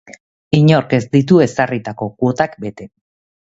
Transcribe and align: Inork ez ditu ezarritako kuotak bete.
Inork 0.59 0.95
ez 0.99 1.01
ditu 1.17 1.37
ezarritako 1.47 2.09
kuotak 2.25 2.59
bete. 2.67 2.91